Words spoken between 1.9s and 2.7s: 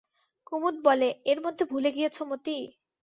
গিয়েছ মতি?